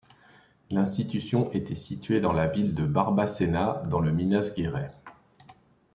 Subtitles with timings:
[0.71, 4.91] L'institution était située dans la ville de Barbacena, dans le Minas Gerais.